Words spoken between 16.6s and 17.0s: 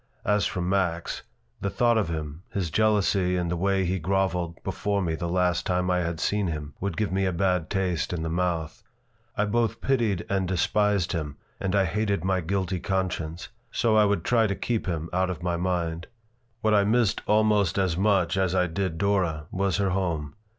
What I